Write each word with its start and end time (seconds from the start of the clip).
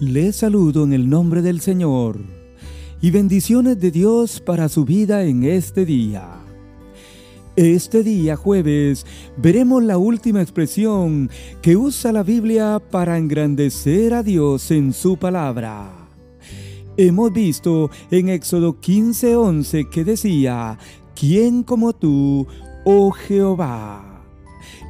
Les 0.00 0.36
saludo 0.36 0.84
en 0.84 0.94
el 0.94 1.10
nombre 1.10 1.42
del 1.42 1.60
Señor 1.60 2.20
y 3.02 3.10
bendiciones 3.10 3.78
de 3.78 3.90
Dios 3.90 4.40
para 4.40 4.70
su 4.70 4.86
vida 4.86 5.24
en 5.24 5.44
este 5.44 5.84
día. 5.84 6.26
Este 7.54 8.02
día 8.02 8.34
jueves 8.34 9.04
veremos 9.36 9.82
la 9.82 9.98
última 9.98 10.40
expresión 10.40 11.28
que 11.60 11.76
usa 11.76 12.12
la 12.12 12.22
Biblia 12.22 12.80
para 12.90 13.18
engrandecer 13.18 14.14
a 14.14 14.22
Dios 14.22 14.70
en 14.70 14.94
su 14.94 15.18
palabra. 15.18 16.08
Hemos 16.96 17.30
visto 17.34 17.90
en 18.10 18.30
Éxodo 18.30 18.80
15:11 18.80 19.90
que 19.90 20.02
decía, 20.02 20.78
¿quién 21.14 21.62
como 21.62 21.92
tú, 21.92 22.46
oh 22.86 23.10
Jehová? 23.10 24.24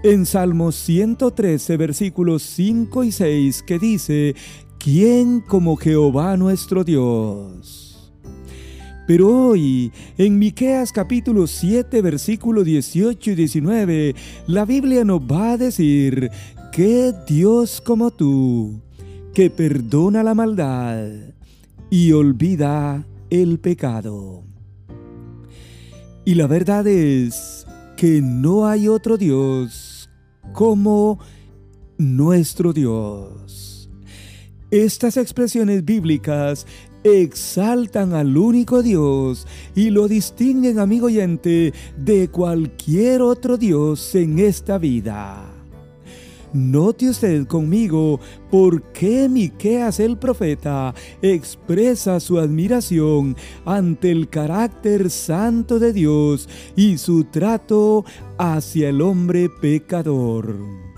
En 0.04 0.24
Salmos 0.24 0.77
113, 0.77 1.77
versículos 1.77 2.45
5 2.45 3.03
y 3.03 3.11
6, 3.11 3.63
que 3.64 3.79
dice, 3.81 4.35
¿quién 4.82 5.40
como 5.40 5.76
Jehová 5.76 6.36
nuestro 6.36 6.82
Dios? 6.82 8.12
Pero 9.07 9.48
hoy, 9.48 9.93
en 10.16 10.38
Miqueas 10.38 10.90
capítulo 10.93 11.46
7, 11.46 12.00
versículo 12.00 12.64
18 12.64 13.32
y 13.32 13.35
19, 13.35 14.14
la 14.46 14.64
Biblia 14.64 15.04
nos 15.04 15.21
va 15.21 15.52
a 15.52 15.57
decir 15.58 16.30
que 16.72 17.12
Dios 17.26 17.80
como 17.80 18.11
tú, 18.11 18.80
que 19.35 19.50
perdona 19.50 20.22
la 20.22 20.35
maldad 20.35 21.08
y 21.90 22.12
olvida 22.12 23.04
el 23.29 23.58
pecado. 23.58 24.44
Y 26.24 26.35
la 26.36 26.46
verdad 26.46 26.86
es 26.86 27.66
que 27.96 28.22
no 28.22 28.66
hay 28.66 28.88
otro 28.88 29.18
Dios 29.18 30.08
como 30.52 31.18
nuestro 31.99 32.72
Dios. 32.72 33.80
Estas 34.70 35.16
expresiones 35.16 35.84
bíblicas 35.84 36.64
exaltan 37.02 38.14
al 38.14 38.36
único 38.36 38.82
Dios 38.82 39.48
y 39.74 39.90
lo 39.90 40.06
distinguen, 40.06 40.78
amigo 40.78 41.06
oyente, 41.06 41.72
de 41.96 42.28
cualquier 42.28 43.20
otro 43.20 43.56
Dios 43.56 44.14
en 44.14 44.38
esta 44.38 44.78
vida. 44.78 45.44
Note 46.52 47.08
usted 47.08 47.46
conmigo 47.46 48.20
por 48.50 48.82
qué 48.92 49.28
Miqueas 49.28 49.98
el 49.98 50.18
profeta 50.18 50.94
expresa 51.20 52.20
su 52.20 52.38
admiración 52.38 53.36
ante 53.64 54.12
el 54.12 54.28
carácter 54.28 55.10
santo 55.10 55.80
de 55.80 55.92
Dios 55.92 56.48
y 56.77 56.98
su 56.98 57.24
trato 57.24 58.05
hacia 58.38 58.88
el 58.88 59.00
hombre 59.00 59.48
pecador. 59.48 60.89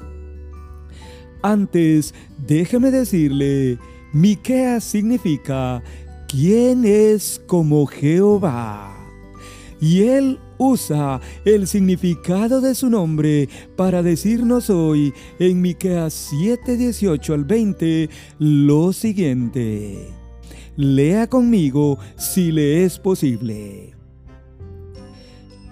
Antes, 1.42 2.14
déjeme 2.46 2.90
decirle, 2.90 3.78
Miqueas 4.12 4.84
significa 4.84 5.82
¿quién 6.28 6.84
es 6.84 7.42
como 7.46 7.86
Jehová? 7.86 8.96
Y 9.80 10.02
él 10.02 10.38
usa 10.58 11.20
el 11.44 11.66
significado 11.66 12.60
de 12.60 12.76
su 12.76 12.88
nombre 12.88 13.48
para 13.76 14.04
decirnos 14.04 14.70
hoy 14.70 15.12
en 15.40 15.60
Miqueas 15.60 16.28
7, 16.30 16.76
18 16.76 17.34
al 17.34 17.44
20 17.44 18.08
lo 18.38 18.92
siguiente. 18.92 20.08
Lea 20.76 21.26
conmigo 21.26 21.98
si 22.16 22.52
le 22.52 22.84
es 22.84 23.00
posible. 23.00 23.94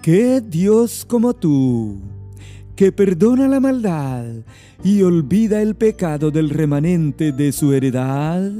¿Qué 0.01 0.41
Dios 0.41 1.05
como 1.07 1.33
tú? 1.33 2.01
Que 2.81 2.91
perdona 2.91 3.47
la 3.47 3.59
maldad 3.59 4.25
y 4.83 5.03
olvida 5.03 5.61
el 5.61 5.75
pecado 5.75 6.31
del 6.31 6.49
remanente 6.49 7.31
de 7.31 7.51
su 7.51 7.73
heredad? 7.73 8.51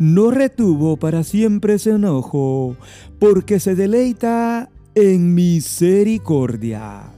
No 0.00 0.32
retuvo 0.32 0.96
para 0.96 1.22
siempre 1.22 1.74
ese 1.74 1.90
enojo, 1.90 2.76
porque 3.20 3.60
se 3.60 3.76
deleita 3.76 4.70
en 4.96 5.36
misericordia. 5.36 7.12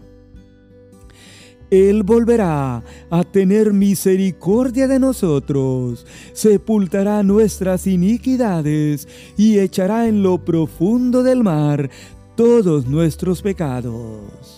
Él 1.70 2.02
volverá 2.02 2.84
a 3.08 3.24
tener 3.24 3.72
misericordia 3.72 4.88
de 4.88 4.98
nosotros, 4.98 6.06
sepultará 6.34 7.22
nuestras 7.22 7.86
iniquidades 7.86 9.08
y 9.38 9.58
echará 9.58 10.06
en 10.06 10.22
lo 10.22 10.44
profundo 10.44 11.22
del 11.22 11.42
mar 11.42 11.88
todos 12.36 12.86
nuestros 12.86 13.40
pecados 13.40 14.57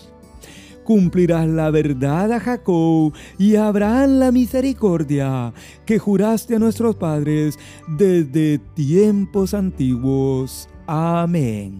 cumplirás 0.91 1.47
la 1.47 1.71
verdad 1.71 2.33
a 2.33 2.39
Jacob 2.41 3.13
y 3.37 3.55
a 3.55 3.67
Abraham 3.67 4.19
la 4.19 4.29
misericordia 4.33 5.53
que 5.85 5.97
juraste 5.97 6.57
a 6.57 6.59
nuestros 6.59 6.97
padres 6.97 7.57
desde 7.87 8.59
tiempos 8.59 9.53
antiguos. 9.53 10.67
Amén. 10.87 11.79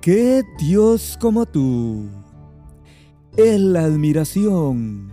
¿Qué 0.00 0.44
Dios 0.58 1.18
como 1.20 1.44
tú? 1.44 2.06
Es 3.36 3.60
la 3.60 3.82
admiración 3.82 5.12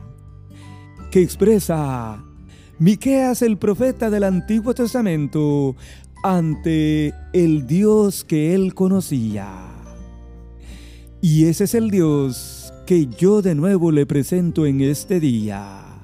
que 1.11 1.21
expresa 1.23 2.23
Miqueas 2.79 3.41
el 3.41 3.57
profeta 3.57 4.09
del 4.09 4.23
Antiguo 4.23 4.73
Testamento 4.73 5.75
ante 6.23 7.13
el 7.33 7.67
Dios 7.67 8.23
que 8.23 8.55
él 8.55 8.73
conocía. 8.73 9.72
Y 11.25 11.45
ese 11.45 11.63
es 11.63 11.73
el 11.73 11.89
Dios 11.89 12.73
que 12.85 13.07
yo 13.07 13.41
de 13.41 13.55
nuevo 13.55 13.93
le 13.93 14.05
presento 14.05 14.65
en 14.65 14.81
este 14.81 15.21
día. 15.21 16.01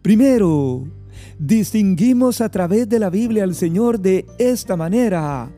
Primero, 0.00 0.88
distinguimos 1.38 2.40
a 2.40 2.48
través 2.48 2.88
de 2.88 3.00
la 3.00 3.10
Biblia 3.10 3.44
al 3.44 3.54
Señor 3.54 4.00
de 4.00 4.24
esta 4.38 4.78
manera, 4.78 5.50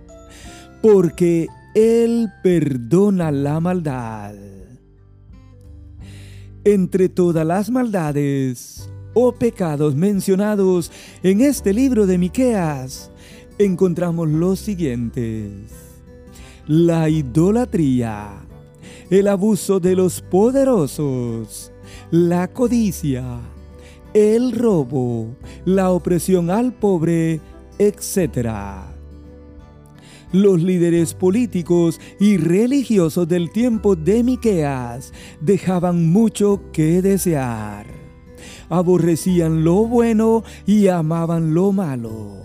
porque 0.83 1.47
Él 1.77 2.29
perdona 2.43 3.31
la 3.31 3.61
maldad. 3.61 4.35
Entre 6.65 7.09
todas 7.09 7.47
las 7.47 7.71
maldades 7.71 8.91
o 9.15 9.31
pecados 9.31 9.95
mencionados 9.95 10.91
en 11.23 11.41
este 11.41 11.73
libro 11.73 12.05
de 12.05 12.19
Miqueas, 12.19 13.13
encontramos 13.61 14.29
los 14.29 14.59
siguientes 14.59 15.80
la 16.71 17.09
idolatría, 17.09 18.47
el 19.11 19.27
abuso 19.27 19.81
de 19.81 19.97
los 19.97 20.21
poderosos, 20.21 21.73
la 22.13 22.47
codicia, 22.47 23.41
el 24.15 24.53
robo, 24.53 25.35
la 25.65 25.91
opresión 25.91 26.49
al 26.49 26.73
pobre, 26.73 27.41
etc. 27.81 28.53
Los 30.31 30.63
líderes 30.63 31.13
políticos 31.13 32.01
y 32.21 32.37
religiosos 32.37 33.27
del 33.27 33.51
tiempo 33.51 33.97
de 33.97 34.23
Miqueas 34.23 35.13
dejaban 35.41 36.07
mucho 36.13 36.61
que 36.73 37.03
desear. 37.03 37.87
Aborrecían 38.69 39.65
lo 39.65 39.89
bueno 39.89 40.45
y 40.67 40.87
amaban 40.87 41.53
lo 41.53 41.73
malo. 41.73 42.41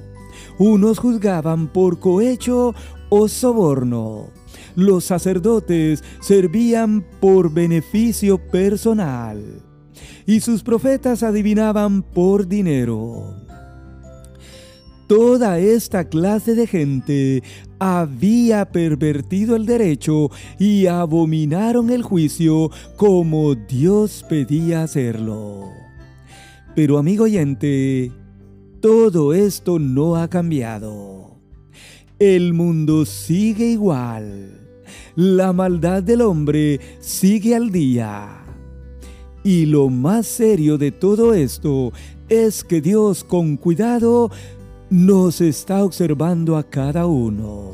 Unos 0.58 1.00
juzgaban 1.00 1.68
por 1.68 2.00
cohecho 2.00 2.74
o 3.10 3.28
soborno. 3.28 4.30
Los 4.76 5.06
sacerdotes 5.06 6.04
servían 6.22 7.06
por 7.20 7.54
beneficio 7.54 8.38
personal 8.38 9.42
y 10.26 10.40
sus 10.42 10.64
profetas 10.64 11.24
adivinaban 11.24 12.02
por 12.02 12.48
dinero. 12.48 13.36
Toda 15.08 15.60
esta 15.60 16.10
clase 16.10 16.56
de 16.56 16.66
gente 16.66 17.44
había 17.78 18.72
pervertido 18.72 19.56
el 19.56 19.68
derecho 19.68 20.32
y 20.58 20.88
abominaron 20.88 21.92
el 21.92 22.02
juicio 22.02 22.72
como 22.96 23.54
Dios 23.54 24.26
pedía 24.28 24.82
hacerlo. 24.82 25.70
Pero 26.76 26.98
amigo 26.98 27.26
oyente, 27.26 28.12
todo 28.82 29.34
esto 29.36 29.78
no 29.78 30.16
ha 30.16 30.28
cambiado. 30.28 31.35
El 32.20 32.54
mundo 32.54 33.06
sigue 33.06 33.72
igual. 33.72 34.62
La 35.18 35.52
maldad 35.52 36.02
del 36.02 36.22
hombre 36.22 36.80
sigue 37.02 37.54
al 37.54 37.72
día. 37.72 38.42
Y 39.44 39.66
lo 39.66 39.90
más 39.90 40.26
serio 40.26 40.78
de 40.78 40.94
todo 40.94 41.34
esto 41.34 41.92
es 42.30 42.64
que 42.64 42.80
Dios 42.80 43.26
con 43.26 43.58
cuidado 43.58 44.32
nos 44.90 45.42
está 45.42 45.84
observando 45.84 46.56
a 46.56 46.64
cada 46.64 47.06
uno. 47.06 47.74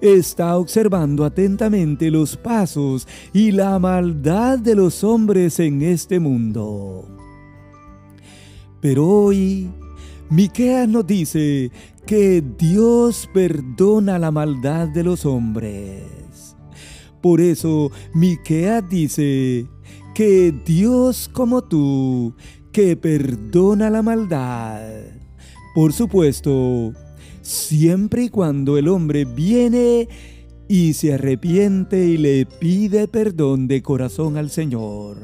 Está 0.00 0.58
observando 0.58 1.24
atentamente 1.24 2.10
los 2.10 2.36
pasos 2.36 3.06
y 3.32 3.52
la 3.52 3.78
maldad 3.78 4.58
de 4.58 4.74
los 4.74 5.04
hombres 5.04 5.60
en 5.60 5.80
este 5.82 6.18
mundo. 6.18 7.06
Pero 8.80 9.06
hoy 9.08 9.70
Miqueas 10.28 10.88
nos 10.88 11.06
dice 11.06 11.70
que 12.06 12.42
Dios 12.58 13.28
perdona 13.32 14.18
la 14.18 14.30
maldad 14.30 14.88
de 14.88 15.02
los 15.02 15.24
hombres. 15.24 16.02
Por 17.22 17.40
eso 17.40 17.90
Miqueas 18.12 18.88
dice 18.88 19.66
que 20.14 20.54
Dios 20.64 21.30
como 21.32 21.62
tú, 21.62 22.34
que 22.72 22.96
perdona 22.96 23.88
la 23.88 24.02
maldad. 24.02 24.82
Por 25.74 25.92
supuesto, 25.92 26.92
siempre 27.40 28.24
y 28.24 28.28
cuando 28.28 28.76
el 28.76 28.88
hombre 28.88 29.24
viene 29.24 30.08
y 30.68 30.92
se 30.94 31.14
arrepiente 31.14 32.04
y 32.06 32.16
le 32.16 32.46
pide 32.46 33.08
perdón 33.08 33.68
de 33.68 33.82
corazón 33.82 34.36
al 34.36 34.50
Señor. 34.50 35.16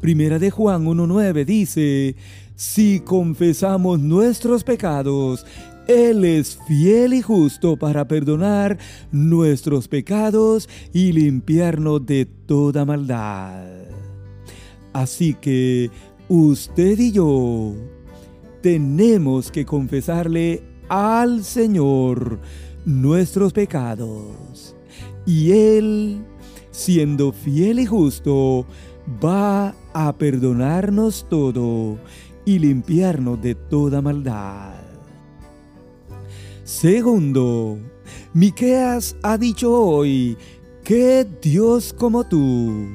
Primera 0.00 0.38
de 0.38 0.50
Juan 0.50 0.84
1.9 0.84 1.44
dice, 1.44 2.16
si 2.56 3.00
confesamos 3.00 3.98
nuestros 3.98 4.62
pecados, 4.62 5.44
Él 5.88 6.24
es 6.24 6.58
fiel 6.68 7.14
y 7.14 7.22
justo 7.22 7.76
para 7.76 8.06
perdonar 8.06 8.78
nuestros 9.10 9.88
pecados 9.88 10.68
y 10.92 11.12
limpiarnos 11.12 12.06
de 12.06 12.26
toda 12.26 12.84
maldad. 12.84 13.66
Así 14.92 15.34
que 15.34 15.90
usted 16.28 16.98
y 16.98 17.10
yo 17.10 17.74
tenemos 18.62 19.50
que 19.50 19.66
confesarle 19.66 20.62
al 20.88 21.42
Señor 21.42 22.38
nuestros 22.84 23.52
pecados. 23.52 24.76
Y 25.26 25.50
Él, 25.50 26.24
siendo 26.70 27.32
fiel 27.32 27.80
y 27.80 27.86
justo, 27.86 28.64
va 29.22 29.74
a 29.92 30.16
perdonarnos 30.16 31.26
todo 31.28 31.98
y 32.44 32.58
limpiarnos 32.58 33.40
de 33.40 33.54
toda 33.54 34.00
maldad. 34.02 34.74
Segundo, 36.64 37.78
Miqueas 38.32 39.16
ha 39.22 39.36
dicho 39.38 39.72
hoy 39.72 40.36
que 40.82 41.26
Dios 41.40 41.92
como 41.92 42.24
tú, 42.24 42.88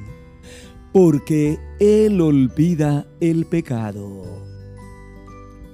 porque 0.92 1.60
Él 1.80 2.20
olvida 2.22 3.08
el 3.20 3.46
pecado. 3.46 4.24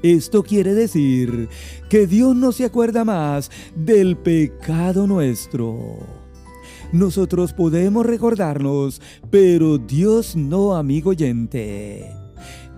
Esto 0.04 0.44
quiere 0.44 0.74
decir 0.74 1.50
que 1.90 2.06
Dios 2.06 2.36
no 2.36 2.52
se 2.52 2.66
acuerda 2.66 3.04
más 3.04 3.50
del 3.76 4.18
pecado 4.18 5.08
nuestro. 5.08 5.98
Nosotros 6.92 7.54
podemos 7.54 8.06
recordarnos, 8.06 9.02
pero 9.32 9.78
Dios 9.78 10.36
no, 10.36 10.76
amigo 10.76 11.10
oyente. 11.10 12.25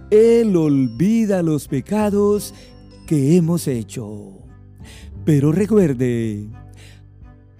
Él 0.09 0.55
olvida 0.55 1.43
los 1.43 1.67
pecados 1.67 2.53
que 3.05 3.35
hemos 3.35 3.67
hecho. 3.67 4.33
Pero 5.25 5.51
recuerde, 5.51 6.47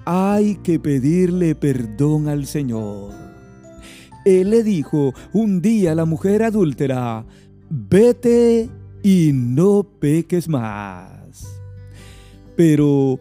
hay 0.06 0.56
que 0.64 0.80
pedirle 0.80 1.56
perdón 1.56 2.30
al 2.30 2.46
Señor. 2.46 3.14
Él 4.24 4.52
le 4.52 4.64
dijo 4.64 5.14
un 5.34 5.62
día 5.62 5.92
a 5.92 5.96
la 5.96 6.06
mujer 6.06 6.44
adúltera, 6.44 7.26
vete 7.70 8.70
y 9.04 9.32
no 9.34 9.84
peques 9.84 10.48
más. 10.48 11.60
Pero 12.56 13.20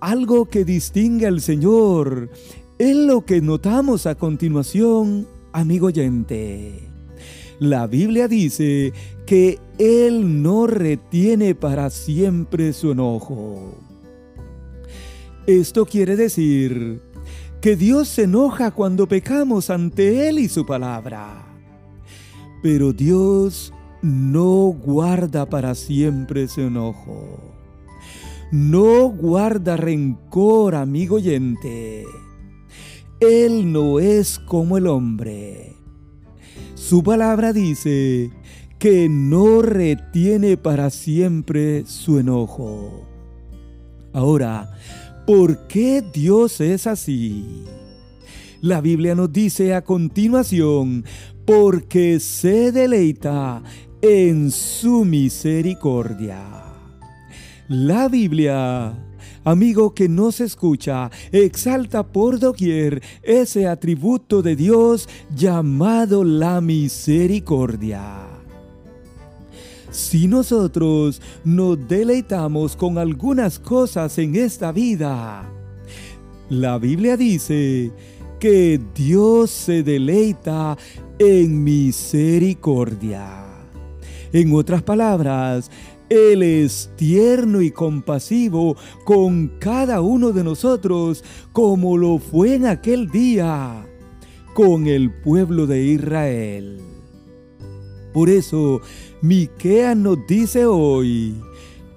algo 0.00 0.46
que 0.46 0.64
distingue 0.64 1.26
al 1.26 1.40
Señor 1.40 2.30
es 2.78 2.96
lo 2.96 3.24
que 3.24 3.40
notamos 3.40 4.06
a 4.06 4.14
continuación, 4.14 5.26
amigo 5.52 5.88
oyente. 5.88 6.87
La 7.60 7.86
Biblia 7.88 8.28
dice 8.28 8.92
que 9.26 9.58
Él 9.78 10.42
no 10.42 10.66
retiene 10.66 11.54
para 11.54 11.90
siempre 11.90 12.72
su 12.72 12.92
enojo. 12.92 13.74
Esto 15.46 15.84
quiere 15.84 16.14
decir 16.14 17.00
que 17.60 17.74
Dios 17.74 18.08
se 18.08 18.24
enoja 18.24 18.70
cuando 18.70 19.08
pecamos 19.08 19.70
ante 19.70 20.28
Él 20.28 20.38
y 20.38 20.48
su 20.48 20.64
palabra. 20.64 21.46
Pero 22.62 22.92
Dios 22.92 23.72
no 24.02 24.66
guarda 24.66 25.46
para 25.46 25.74
siempre 25.74 26.46
su 26.46 26.60
enojo. 26.60 27.40
No 28.52 29.08
guarda 29.08 29.76
rencor, 29.76 30.74
amigo 30.76 31.16
oyente. 31.16 32.04
Él 33.20 33.72
no 33.72 33.98
es 33.98 34.38
como 34.38 34.78
el 34.78 34.86
hombre. 34.86 35.77
Su 36.88 37.02
palabra 37.02 37.52
dice 37.52 38.30
que 38.78 39.10
no 39.10 39.60
retiene 39.60 40.56
para 40.56 40.88
siempre 40.88 41.84
su 41.84 42.18
enojo. 42.18 43.06
Ahora, 44.14 44.70
¿por 45.26 45.66
qué 45.66 46.02
Dios 46.14 46.62
es 46.62 46.86
así? 46.86 47.66
La 48.62 48.80
Biblia 48.80 49.14
nos 49.14 49.30
dice 49.30 49.74
a 49.74 49.84
continuación, 49.84 51.04
porque 51.44 52.20
se 52.20 52.72
deleita 52.72 53.62
en 54.00 54.50
su 54.50 55.04
misericordia. 55.04 56.42
La 57.68 58.08
Biblia 58.08 58.94
amigo 59.44 59.94
que 59.94 60.08
no 60.08 60.32
se 60.32 60.44
escucha, 60.44 61.10
exalta 61.32 62.06
por 62.06 62.38
doquier 62.38 63.02
ese 63.22 63.66
atributo 63.66 64.42
de 64.42 64.56
Dios 64.56 65.08
llamado 65.34 66.24
la 66.24 66.60
misericordia. 66.60 68.26
Si 69.90 70.28
nosotros 70.28 71.22
nos 71.44 71.88
deleitamos 71.88 72.76
con 72.76 72.98
algunas 72.98 73.58
cosas 73.58 74.18
en 74.18 74.36
esta 74.36 74.70
vida, 74.70 75.50
la 76.50 76.78
Biblia 76.78 77.16
dice 77.16 77.90
que 78.38 78.80
Dios 78.94 79.50
se 79.50 79.82
deleita 79.82 80.76
en 81.18 81.64
misericordia. 81.64 83.44
En 84.32 84.54
otras 84.54 84.82
palabras, 84.82 85.70
él 86.08 86.42
es 86.42 86.90
tierno 86.96 87.60
y 87.60 87.70
compasivo 87.70 88.76
con 89.04 89.48
cada 89.58 90.00
uno 90.00 90.32
de 90.32 90.42
nosotros, 90.42 91.22
como 91.52 91.98
lo 91.98 92.18
fue 92.18 92.54
en 92.54 92.66
aquel 92.66 93.08
día 93.10 93.86
con 94.54 94.86
el 94.86 95.12
pueblo 95.12 95.66
de 95.66 95.84
Israel. 95.84 96.80
Por 98.14 98.30
eso, 98.30 98.80
Miquea 99.20 99.94
nos 99.94 100.26
dice 100.26 100.64
hoy, 100.64 101.34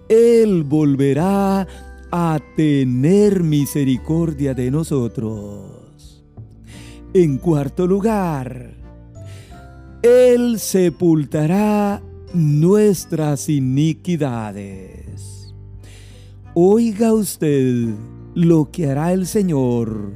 Él 0.09 0.63
volverá 0.63 1.65
a 2.11 2.39
tener 2.57 3.43
misericordia 3.43 4.53
de 4.53 4.69
nosotros. 4.69 6.23
En 7.13 7.37
cuarto 7.37 7.87
lugar, 7.87 8.73
Él 10.03 10.59
sepultará 10.59 12.01
nuestras 12.33 13.50
iniquidades. 13.50 15.54
Oiga 16.54 17.14
usted 17.14 17.90
lo 18.35 18.71
que 18.71 18.90
hará 18.90 19.14
el 19.14 19.28
Señor 19.28 20.14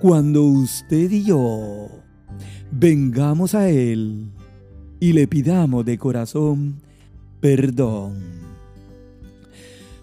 cuando 0.00 0.44
usted 0.44 1.10
y 1.10 1.24
yo 1.24 1.88
vengamos 2.70 3.54
a 3.54 3.68
Él 3.68 4.30
y 5.00 5.12
le 5.12 5.26
pidamos 5.26 5.84
de 5.84 5.98
corazón 5.98 6.80
perdón. 7.40 8.20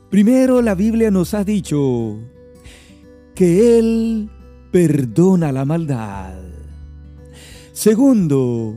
Primero 0.10 0.62
la 0.62 0.76
Biblia 0.76 1.12
nos 1.12 1.34
ha 1.34 1.44
dicho 1.44 2.18
que 3.36 3.80
Él 3.80 4.30
perdona 4.72 5.52
la 5.52 5.66
maldad. 5.66 6.34
Segundo, 7.72 8.76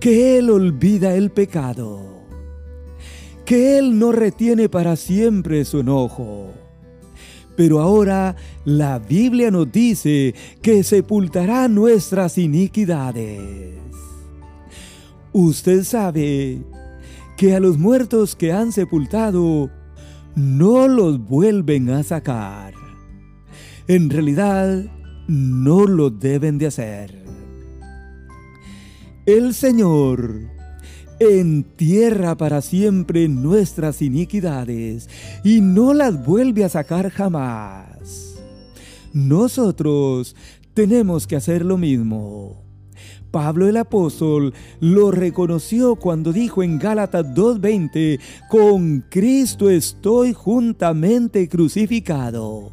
que 0.00 0.38
Él 0.38 0.48
olvida 0.48 1.14
el 1.14 1.30
pecado, 1.30 2.00
que 3.44 3.78
Él 3.78 3.98
no 3.98 4.12
retiene 4.12 4.70
para 4.70 4.96
siempre 4.96 5.64
su 5.66 5.80
enojo. 5.80 6.54
Pero 7.54 7.80
ahora 7.80 8.36
la 8.64 8.98
Biblia 8.98 9.50
nos 9.50 9.70
dice 9.70 10.34
que 10.62 10.82
sepultará 10.82 11.68
nuestras 11.68 12.38
iniquidades. 12.38 13.74
Usted 15.32 15.84
sabe 15.84 16.62
que 17.36 17.54
a 17.54 17.60
los 17.60 17.76
muertos 17.76 18.34
que 18.34 18.52
han 18.52 18.72
sepultado 18.72 19.70
no 20.34 20.88
los 20.88 21.18
vuelven 21.18 21.90
a 21.90 22.02
sacar. 22.02 22.72
En 23.86 24.08
realidad, 24.08 24.84
no 25.28 25.86
lo 25.86 26.08
deben 26.08 26.56
de 26.56 26.66
hacer. 26.66 27.19
El 29.30 29.54
Señor 29.54 30.40
entierra 31.20 32.36
para 32.36 32.60
siempre 32.60 33.28
nuestras 33.28 34.02
iniquidades 34.02 35.08
y 35.44 35.60
no 35.60 35.94
las 35.94 36.26
vuelve 36.26 36.64
a 36.64 36.68
sacar 36.68 37.10
jamás. 37.10 38.40
Nosotros 39.12 40.34
tenemos 40.74 41.28
que 41.28 41.36
hacer 41.36 41.64
lo 41.64 41.78
mismo. 41.78 42.64
Pablo 43.30 43.68
el 43.68 43.76
apóstol 43.76 44.52
lo 44.80 45.12
reconoció 45.12 45.94
cuando 45.94 46.32
dijo 46.32 46.64
en 46.64 46.80
Gálatas 46.80 47.24
2.20, 47.26 48.18
con 48.48 49.04
Cristo 49.08 49.70
estoy 49.70 50.32
juntamente 50.32 51.48
crucificado. 51.48 52.72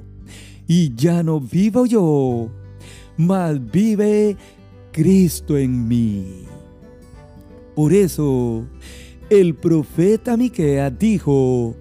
Y 0.68 0.96
ya 0.96 1.22
no 1.22 1.40
vivo 1.40 1.86
yo, 1.86 2.50
mas 3.16 3.60
vive 3.72 4.38
Cristo 4.98 5.56
en 5.56 5.88
mí. 5.88 6.48
Por 7.76 7.94
eso, 7.94 8.66
el 9.30 9.54
profeta 9.54 10.36
Miqueas 10.36 10.98
dijo: 10.98 11.76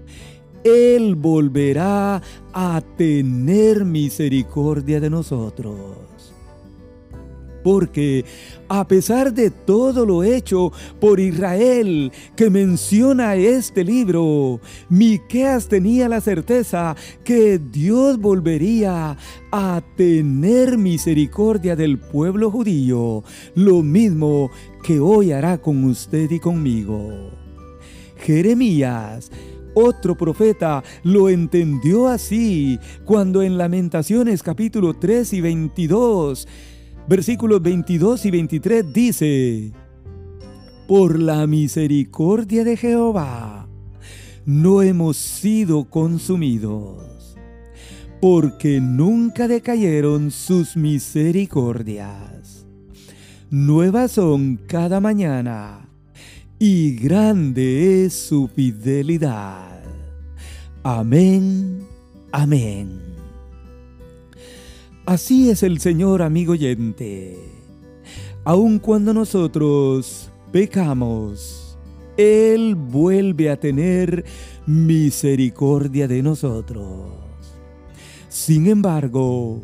Él 0.62 1.14
volverá 1.14 2.20
a 2.52 2.82
tener 2.98 3.86
misericordia 3.86 5.00
de 5.00 5.08
nosotros 5.08 6.06
porque 7.66 8.24
a 8.68 8.86
pesar 8.86 9.34
de 9.34 9.50
todo 9.50 10.06
lo 10.06 10.22
hecho 10.22 10.70
por 11.00 11.18
Israel 11.18 12.12
que 12.36 12.48
menciona 12.48 13.34
este 13.34 13.82
libro, 13.82 14.60
Miqueas 14.88 15.66
tenía 15.66 16.08
la 16.08 16.20
certeza 16.20 16.94
que 17.24 17.58
Dios 17.58 18.20
volvería 18.20 19.16
a 19.50 19.82
tener 19.96 20.78
misericordia 20.78 21.74
del 21.74 21.98
pueblo 21.98 22.52
judío, 22.52 23.24
lo 23.56 23.82
mismo 23.82 24.48
que 24.84 25.00
hoy 25.00 25.32
hará 25.32 25.58
con 25.58 25.86
usted 25.86 26.30
y 26.30 26.38
conmigo. 26.38 27.32
Jeremías 28.18 29.28
otro 29.74 30.16
profeta 30.16 30.84
lo 31.02 31.28
entendió 31.28 32.06
así 32.06 32.78
cuando 33.04 33.42
en 33.42 33.58
Lamentaciones 33.58 34.44
capítulo 34.44 34.94
3 34.94 35.32
y 35.32 35.40
22 35.40 36.48
versículos 37.08 37.62
22 37.62 38.26
y 38.26 38.30
23 38.30 38.92
dice, 38.92 39.72
Por 40.86 41.18
la 41.18 41.46
misericordia 41.46 42.64
de 42.64 42.76
Jehová 42.76 43.68
no 44.44 44.82
hemos 44.82 45.16
sido 45.16 45.84
consumidos, 45.84 47.36
porque 48.20 48.80
nunca 48.80 49.48
decayeron 49.48 50.30
sus 50.30 50.76
misericordias. 50.76 52.66
Nuevas 53.50 54.12
son 54.12 54.58
cada 54.66 55.00
mañana, 55.00 55.88
y 56.58 56.96
grande 56.96 58.04
es 58.04 58.14
su 58.14 58.48
fidelidad. 58.48 59.82
Amén, 60.82 61.80
amén. 62.32 63.05
Así 65.06 65.50
es 65.50 65.62
el 65.62 65.78
Señor, 65.78 66.20
amigo 66.20 66.54
oyente. 66.54 67.38
Aun 68.42 68.80
cuando 68.80 69.14
nosotros 69.14 70.32
pecamos, 70.50 71.78
Él 72.16 72.74
vuelve 72.74 73.48
a 73.48 73.60
tener 73.60 74.24
misericordia 74.66 76.08
de 76.08 76.24
nosotros. 76.24 77.12
Sin 78.28 78.66
embargo, 78.66 79.62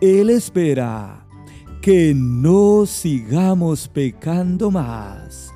Él 0.00 0.30
espera 0.30 1.26
que 1.82 2.14
no 2.14 2.86
sigamos 2.86 3.88
pecando 3.88 4.70
más 4.70 5.50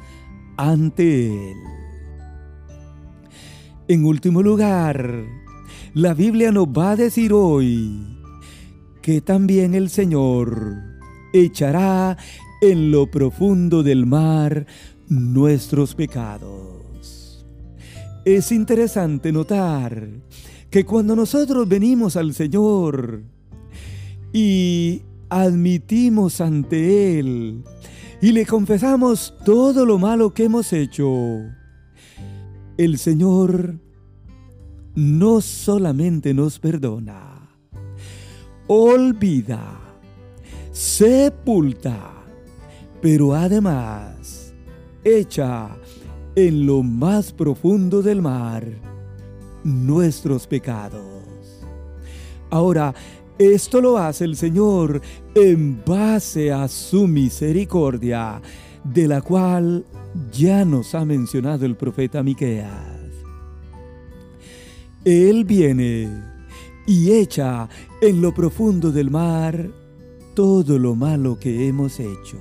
ante 0.56 1.52
Él. 1.52 1.56
En 3.86 4.06
último 4.06 4.42
lugar, 4.42 5.24
la 5.92 6.14
Biblia 6.14 6.50
nos 6.50 6.66
va 6.66 6.90
a 6.90 6.96
decir 6.96 7.32
hoy 7.32 8.13
que 9.04 9.20
también 9.20 9.74
el 9.74 9.90
Señor 9.90 10.82
echará 11.34 12.16
en 12.62 12.90
lo 12.90 13.10
profundo 13.10 13.82
del 13.82 14.06
mar 14.06 14.64
nuestros 15.10 15.94
pecados. 15.94 17.44
Es 18.24 18.50
interesante 18.50 19.30
notar 19.30 20.08
que 20.70 20.86
cuando 20.86 21.14
nosotros 21.14 21.68
venimos 21.68 22.16
al 22.16 22.32
Señor 22.32 23.24
y 24.32 25.02
admitimos 25.28 26.40
ante 26.40 27.18
Él 27.18 27.62
y 28.22 28.32
le 28.32 28.46
confesamos 28.46 29.34
todo 29.44 29.84
lo 29.84 29.98
malo 29.98 30.32
que 30.32 30.44
hemos 30.44 30.72
hecho, 30.72 31.42
el 32.78 32.96
Señor 32.96 33.78
no 34.94 35.42
solamente 35.42 36.32
nos 36.32 36.58
perdona, 36.58 37.33
olvida, 38.66 39.78
sepulta, 40.72 42.12
pero 43.02 43.34
además 43.34 44.54
echa 45.04 45.76
en 46.34 46.66
lo 46.66 46.82
más 46.82 47.32
profundo 47.32 48.02
del 48.02 48.22
mar 48.22 48.64
nuestros 49.62 50.46
pecados. 50.46 51.02
Ahora, 52.50 52.94
esto 53.38 53.80
lo 53.80 53.98
hace 53.98 54.24
el 54.24 54.36
Señor 54.36 55.00
en 55.34 55.82
base 55.84 56.52
a 56.52 56.68
su 56.68 57.08
misericordia, 57.08 58.40
de 58.84 59.08
la 59.08 59.22
cual 59.22 59.84
ya 60.32 60.64
nos 60.64 60.94
ha 60.94 61.04
mencionado 61.04 61.66
el 61.66 61.76
profeta 61.76 62.22
Miqueas. 62.22 62.94
Él 65.04 65.44
viene 65.44 66.33
y 66.86 67.12
echa 67.12 67.68
en 68.00 68.20
lo 68.20 68.34
profundo 68.34 68.92
del 68.92 69.10
mar 69.10 69.70
todo 70.34 70.78
lo 70.78 70.94
malo 70.94 71.38
que 71.38 71.68
hemos 71.68 72.00
hecho. 72.00 72.38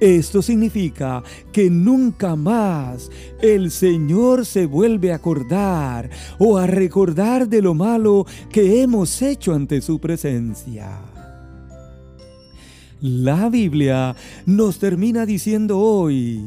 Esto 0.00 0.40
significa 0.40 1.22
que 1.52 1.68
nunca 1.68 2.34
más 2.34 3.10
el 3.42 3.70
Señor 3.70 4.46
se 4.46 4.64
vuelve 4.64 5.12
a 5.12 5.16
acordar 5.16 6.08
o 6.38 6.56
a 6.56 6.66
recordar 6.66 7.46
de 7.48 7.60
lo 7.60 7.74
malo 7.74 8.24
que 8.50 8.80
hemos 8.80 9.20
hecho 9.20 9.54
ante 9.54 9.82
su 9.82 9.98
presencia. 9.98 11.02
La 13.02 13.50
Biblia 13.50 14.16
nos 14.46 14.78
termina 14.78 15.26
diciendo 15.26 15.78
hoy 15.78 16.46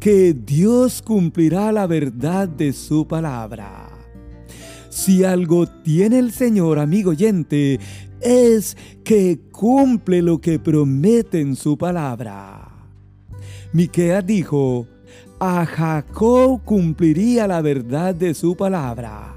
que 0.00 0.34
Dios 0.34 1.02
cumplirá 1.02 1.72
la 1.72 1.86
verdad 1.86 2.48
de 2.48 2.72
su 2.72 3.06
palabra. 3.06 3.81
Si 4.92 5.24
algo 5.24 5.66
tiene 5.66 6.18
el 6.18 6.32
Señor, 6.32 6.78
amigo 6.78 7.12
oyente, 7.12 7.80
es 8.20 8.76
que 9.02 9.40
cumple 9.50 10.20
lo 10.20 10.38
que 10.38 10.58
promete 10.58 11.40
en 11.40 11.56
su 11.56 11.78
palabra. 11.78 12.68
Miqueas 13.72 14.26
dijo, 14.26 14.86
a 15.40 15.64
Jacob 15.64 16.62
cumpliría 16.66 17.46
la 17.46 17.62
verdad 17.62 18.14
de 18.14 18.34
su 18.34 18.54
palabra. 18.54 19.34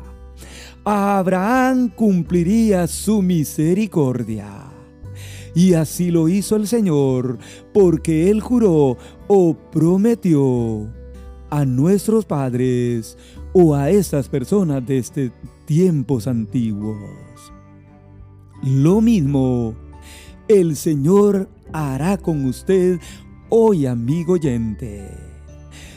A 0.84 1.20
Abraham 1.20 1.88
cumpliría 1.88 2.86
su 2.86 3.22
misericordia. 3.22 4.50
Y 5.56 5.74
así 5.74 6.12
lo 6.12 6.28
hizo 6.28 6.58
el 6.58 6.68
Señor, 6.68 7.38
porque 7.74 8.30
Él 8.30 8.42
juró 8.42 8.98
o 9.30 9.58
prometió 9.72 10.92
a 11.50 11.64
nuestros 11.64 12.26
padres 12.26 13.18
o 13.58 13.74
a 13.74 13.90
estas 13.90 14.28
personas 14.28 14.86
de 14.86 14.98
este 14.98 15.32
tiempos 15.66 16.28
antiguos. 16.28 17.54
Lo 18.62 19.00
mismo 19.00 19.74
el 20.50 20.76
Señor 20.76 21.48
hará 21.72 22.18
con 22.18 22.44
usted 22.44 23.00
hoy, 23.48 23.86
amigo 23.86 24.34
oyente. 24.34 25.10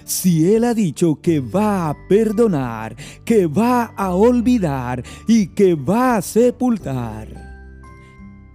Si 0.04 0.54
Él 0.54 0.62
ha 0.62 0.72
dicho 0.72 1.18
que 1.20 1.40
va 1.40 1.90
a 1.90 1.96
perdonar, 2.08 2.94
que 3.24 3.48
va 3.48 3.86
a 3.86 4.14
olvidar 4.14 5.02
y 5.26 5.48
que 5.48 5.74
va 5.74 6.16
a 6.16 6.22
sepultar 6.22 7.26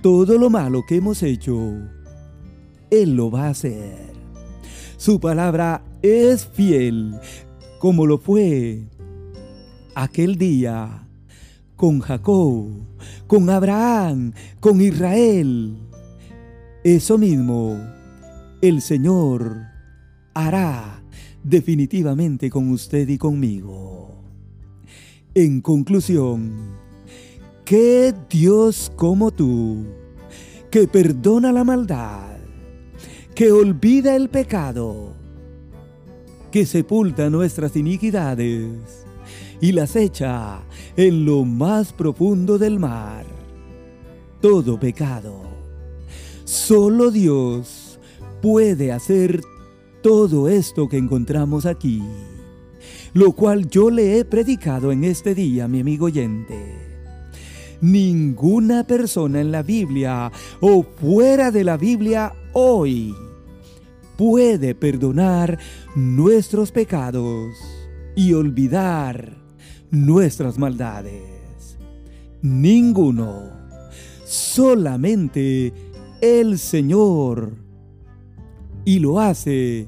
todo 0.01 0.37
lo 0.37 0.49
malo 0.49 0.81
que 0.87 0.95
hemos 0.95 1.21
hecho, 1.23 1.59
Él 2.89 3.17
lo 3.17 3.29
va 3.29 3.47
a 3.47 3.49
hacer. 3.49 4.13
Su 4.95 5.19
palabra 5.19 5.83
es 6.01 6.47
fiel, 6.47 7.15
como 7.79 8.05
lo 8.05 8.17
fue 8.17 8.83
aquel 9.95 10.37
día 10.37 11.07
con 11.75 11.99
Jacob, 11.99 12.67
con 13.27 13.49
Abraham, 13.49 14.33
con 14.59 14.81
Israel. 14.81 15.75
Eso 16.83 17.17
mismo 17.17 17.77
el 18.61 18.81
Señor 18.81 19.57
hará 20.33 21.01
definitivamente 21.43 22.49
con 22.49 22.69
usted 22.69 23.07
y 23.09 23.17
conmigo. 23.17 24.15
En 25.35 25.61
conclusión, 25.61 26.53
¿qué 27.65 28.13
Dios 28.29 28.91
como 28.95 29.31
tú, 29.31 29.85
que 30.69 30.87
perdona 30.87 31.51
la 31.51 31.63
maldad, 31.63 32.37
que 33.35 33.51
olvida 33.51 34.15
el 34.15 34.29
pecado, 34.29 35.13
que 36.51 36.65
sepulta 36.65 37.29
nuestras 37.29 37.75
iniquidades, 37.75 39.02
y 39.63 39.71
las 39.71 39.95
echa 39.95 40.59
en 40.97 41.23
lo 41.23 41.45
más 41.45 41.93
profundo 41.93 42.57
del 42.57 42.79
mar. 42.79 43.25
Todo 44.41 44.77
pecado. 44.77 45.39
Solo 46.43 47.11
Dios 47.11 47.97
puede 48.41 48.91
hacer 48.91 49.41
todo 50.01 50.49
esto 50.49 50.89
que 50.89 50.97
encontramos 50.97 51.65
aquí, 51.65 52.03
lo 53.13 53.31
cual 53.31 53.69
yo 53.69 53.89
le 53.89 54.19
he 54.19 54.25
predicado 54.25 54.91
en 54.91 55.05
este 55.05 55.33
día, 55.33 55.69
mi 55.69 55.79
amigo 55.79 56.07
oyente. 56.07 56.59
Ninguna 57.79 58.85
persona 58.85 59.39
en 59.39 59.53
la 59.53 59.63
Biblia 59.63 60.29
o 60.59 60.83
fuera 60.83 61.51
de 61.51 61.63
la 61.63 61.77
Biblia 61.77 62.33
hoy 62.51 63.15
puede 64.17 64.75
perdonar 64.75 65.57
nuestros 65.95 66.73
pecados 66.73 67.55
y 68.13 68.33
olvidar 68.33 69.42
nuestras 69.93 70.57
maldades. 70.57 71.77
Ninguno, 72.41 73.51
solamente 74.25 75.71
el 76.19 76.57
Señor. 76.57 77.53
Y 78.85 78.99
lo 78.99 79.19
hace 79.19 79.87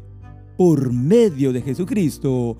por 0.58 0.94
medio 0.94 1.52
de 1.52 1.62
Jesucristo, 1.62 2.56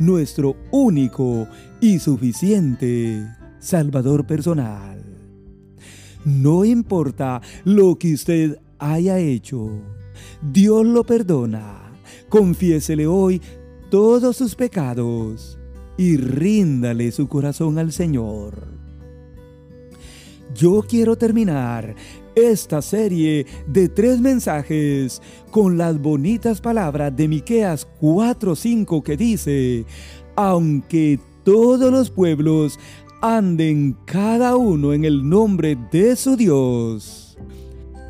nuestro 0.00 0.56
único 0.72 1.46
y 1.80 2.00
suficiente 2.00 3.26
Salvador 3.60 4.26
personal. 4.26 5.02
No 6.24 6.64
importa 6.64 7.40
lo 7.64 7.96
que 7.96 8.12
usted 8.12 8.58
haya 8.78 9.18
hecho, 9.18 9.70
Dios 10.42 10.84
lo 10.84 11.04
perdona. 11.04 11.92
Confiésele 12.28 13.06
hoy 13.06 13.40
todos 13.88 14.36
sus 14.36 14.54
pecados 14.56 15.57
y 15.98 16.16
ríndale 16.16 17.12
su 17.12 17.28
corazón 17.28 17.78
al 17.78 17.92
Señor. 17.92 18.68
Yo 20.54 20.82
quiero 20.88 21.18
terminar 21.18 21.94
esta 22.34 22.80
serie 22.80 23.44
de 23.66 23.88
tres 23.88 24.20
mensajes 24.20 25.20
con 25.50 25.76
las 25.76 26.00
bonitas 26.00 26.60
palabras 26.60 27.14
de 27.14 27.28
Miqueas 27.28 27.86
4:5 28.00 29.02
que 29.02 29.16
dice: 29.16 29.84
Aunque 30.36 31.20
todos 31.44 31.90
los 31.90 32.10
pueblos 32.10 32.78
anden 33.20 33.96
cada 34.06 34.56
uno 34.56 34.92
en 34.92 35.04
el 35.04 35.28
nombre 35.28 35.76
de 35.90 36.14
su 36.14 36.36
Dios. 36.36 37.36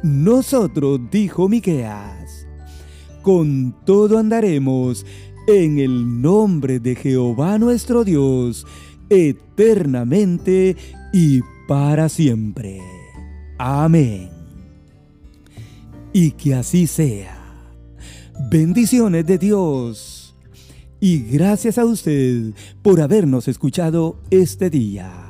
Nosotros, 0.02 1.00
dijo 1.10 1.48
Miqueas, 1.48 2.46
con 3.22 3.74
todo 3.84 4.18
andaremos 4.18 5.04
en 5.48 5.78
el 5.78 6.20
nombre 6.20 6.78
de 6.78 6.94
Jehová 6.94 7.58
nuestro 7.58 8.04
Dios, 8.04 8.66
eternamente 9.08 10.76
y 11.14 11.40
para 11.66 12.10
siempre. 12.10 12.82
Amén. 13.56 14.28
Y 16.12 16.32
que 16.32 16.54
así 16.54 16.86
sea. 16.86 17.34
Bendiciones 18.50 19.26
de 19.26 19.38
Dios. 19.38 20.34
Y 21.00 21.20
gracias 21.20 21.78
a 21.78 21.86
usted 21.86 22.52
por 22.82 23.00
habernos 23.00 23.48
escuchado 23.48 24.20
este 24.30 24.68
día. 24.68 25.27